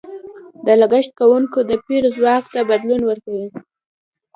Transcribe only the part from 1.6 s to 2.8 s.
د پېر ځواک ته